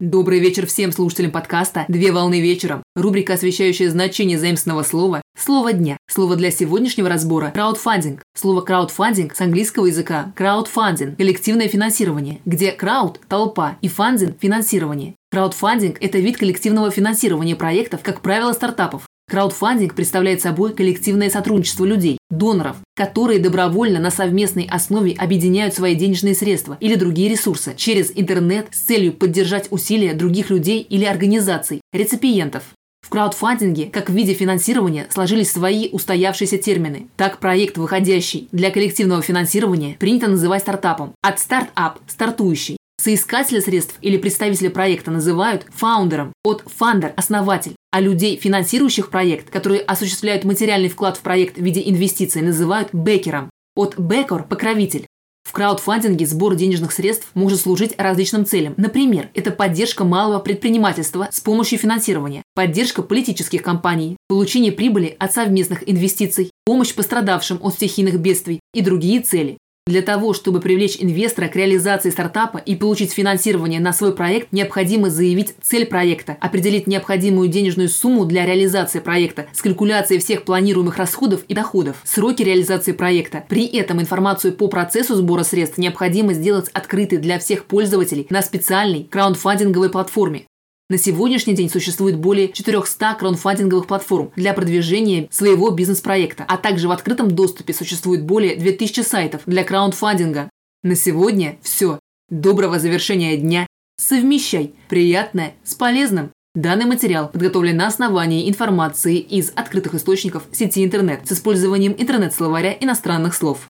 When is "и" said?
13.82-13.88, 68.74-68.82, 72.58-72.76, 81.48-81.54